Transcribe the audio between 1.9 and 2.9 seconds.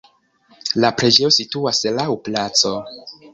laŭ placo.